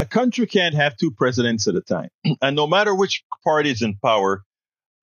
[0.00, 2.08] A country can't have two presidents at a time.
[2.42, 4.42] And no matter which party is in power,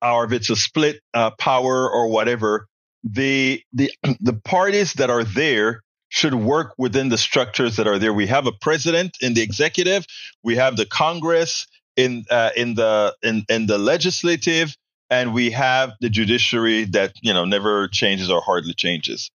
[0.02, 2.68] or if it's a split uh, power or whatever,
[3.04, 8.14] the, the, the parties that are there should work within the structures that are there.
[8.14, 10.06] We have a president in the executive,
[10.44, 14.76] we have the Congress in uh, in the in, in the legislative,
[15.10, 19.32] and we have the judiciary that you know never changes or hardly changes.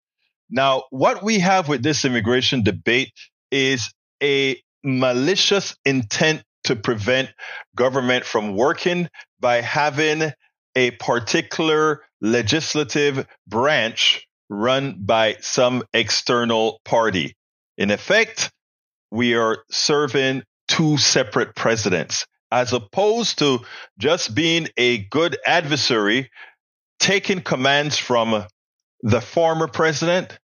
[0.49, 3.13] Now, what we have with this immigration debate
[3.51, 3.93] is
[4.23, 7.31] a malicious intent to prevent
[7.77, 9.09] government from working
[9.41, 10.33] by having
[10.77, 17.37] a particular legislative branch run by some external party.
[17.79, 18.51] In effect,
[19.11, 23.61] we are serving two separate presidents as opposed to
[23.99, 26.31] just being a good adversary,
[27.01, 28.45] taking commands from
[29.01, 30.39] the former president,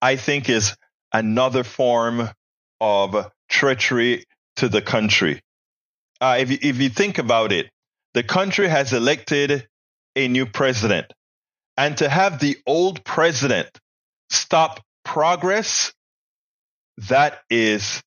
[0.00, 0.76] I think is
[1.12, 2.28] another form
[2.80, 4.24] of treachery
[4.56, 5.40] to the country.
[6.20, 7.70] Uh, if, you, if you think about it,
[8.12, 9.66] the country has elected
[10.16, 11.06] a new president.
[11.76, 13.68] And to have the old president
[14.28, 15.92] stop progress,
[17.08, 18.02] that is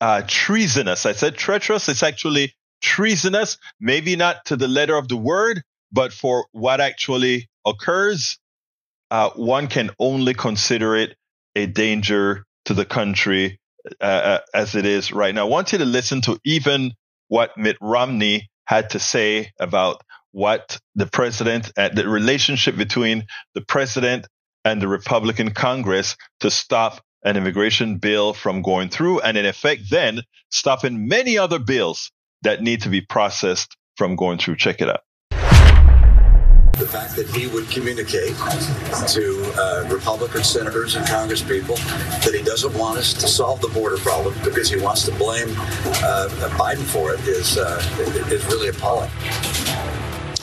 [0.00, 1.06] uh, treasonous.
[1.06, 1.88] I said treacherous.
[1.88, 7.48] It's actually treasonous, maybe not to the letter of the word, but for what actually
[7.66, 8.38] occurs,
[9.10, 11.16] uh, one can only consider it
[11.56, 13.58] a danger to the country
[14.00, 15.46] uh, uh, as it is right now.
[15.46, 16.92] I want you to listen to even
[17.28, 23.60] what Mitt Romney had to say about what the president, uh, the relationship between the
[23.60, 24.26] president
[24.64, 29.82] and the Republican Congress to stop an immigration bill from going through, and in effect,
[29.90, 32.10] then stopping many other bills
[32.42, 34.56] that need to be processed from going through.
[34.56, 35.00] Check it out.
[36.78, 38.34] The fact that he would communicate
[39.08, 41.76] to uh, Republican senators and congresspeople
[42.24, 45.50] that he doesn't want us to solve the border problem because he wants to blame
[45.50, 47.80] uh, Biden for it is, uh,
[48.28, 49.10] is really appalling.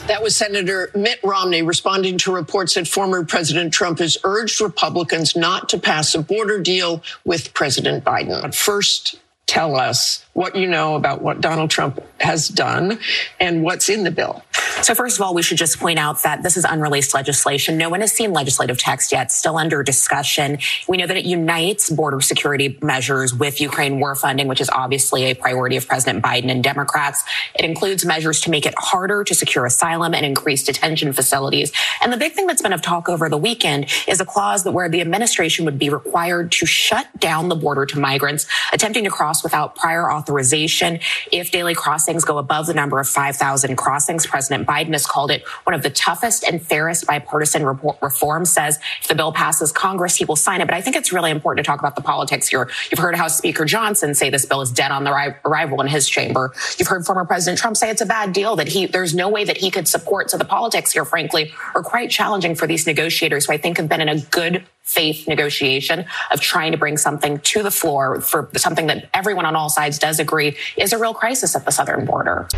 [0.06, 5.36] That was Senator Mitt Romney responding to reports that former President Trump has urged Republicans
[5.36, 8.42] not to pass a border deal with President Biden.
[8.42, 12.98] But first, tell us what you know about what Donald Trump has done
[13.38, 14.42] and what's in the bill.
[14.82, 17.78] So first of all, we should just point out that this is unreleased legislation.
[17.78, 20.58] No one has seen legislative text yet, still under discussion.
[20.88, 25.24] We know that it unites border security measures with Ukraine war funding, which is obviously
[25.24, 27.22] a priority of President Biden and Democrats.
[27.54, 31.72] It includes measures to make it harder to secure asylum and increase detention facilities.
[32.02, 34.72] And the big thing that's been of talk over the weekend is a clause that
[34.72, 39.10] where the administration would be required to shut down the border to migrants attempting to
[39.10, 40.98] cross without prior authorization
[41.30, 44.26] if daily crossings go above the number of 5,000 crossings.
[44.26, 48.50] President Biden has called it one of the toughest and fairest bipartisan reforms.
[48.50, 50.66] Says if the bill passes Congress, he will sign it.
[50.66, 52.68] But I think it's really important to talk about the politics here.
[52.90, 56.08] You've heard House Speaker Johnson say this bill is dead on the arrival in his
[56.08, 56.52] chamber.
[56.78, 59.44] You've heard former President Trump say it's a bad deal that he there's no way
[59.44, 60.30] that he could support.
[60.30, 63.88] So the politics here, frankly, are quite challenging for these negotiators who I think have
[63.88, 68.50] been in a good faith negotiation of trying to bring something to the floor for
[68.56, 72.04] something that everyone on all sides does agree is a real crisis at the southern
[72.04, 72.48] border.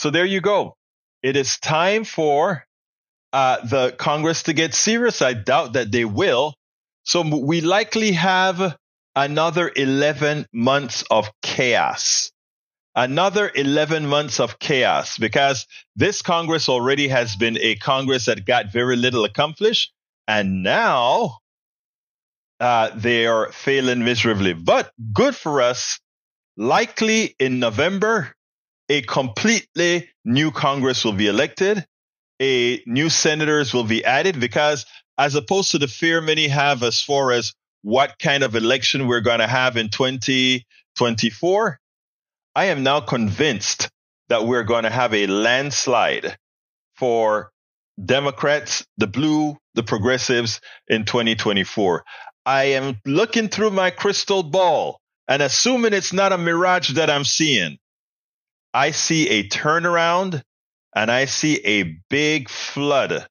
[0.00, 0.78] So there you go.
[1.22, 2.64] It is time for
[3.34, 5.20] uh, the Congress to get serious.
[5.20, 6.54] I doubt that they will.
[7.02, 8.78] So we likely have
[9.14, 12.32] another 11 months of chaos.
[12.96, 15.66] Another 11 months of chaos because
[15.96, 19.92] this Congress already has been a Congress that got very little accomplished.
[20.26, 21.40] And now
[22.58, 24.54] uh, they are failing miserably.
[24.54, 26.00] But good for us.
[26.56, 28.34] Likely in November,
[28.90, 31.86] a completely new Congress will be elected.
[32.42, 34.84] A new senators will be added because
[35.16, 39.20] as opposed to the fear many have as far as what kind of election we're
[39.20, 41.78] going to have in 2024,
[42.56, 43.88] I am now convinced
[44.28, 46.36] that we're going to have a landslide
[46.96, 47.52] for
[48.04, 52.04] Democrats, the blue, the progressives in 2024.
[52.44, 57.24] I am looking through my crystal ball and assuming it's not a mirage that I'm
[57.24, 57.78] seeing,
[58.72, 60.42] I see a turnaround
[60.94, 63.26] and I see a big flood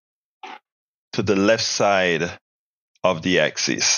[1.14, 2.30] to the left side
[3.04, 3.98] of the axis.